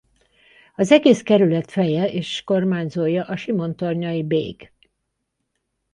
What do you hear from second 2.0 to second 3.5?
és kormányzója a